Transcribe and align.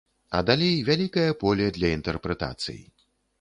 А 0.37 0.39
далей 0.49 0.79
вялікае 0.87 1.25
поле 1.43 1.67
для 1.77 1.93
інтэрпрэтацый. 1.99 2.81